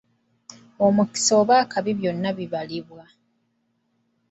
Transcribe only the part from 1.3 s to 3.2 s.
oba akabi byonna bibalibwa.